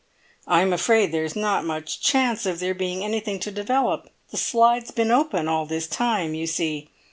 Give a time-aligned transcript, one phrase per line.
[0.47, 5.11] "I'm afraid there's not much chance of there being anything to develop; the slide's been
[5.11, 6.89] open all this time, you see."